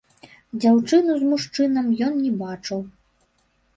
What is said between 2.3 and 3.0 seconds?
бачыў.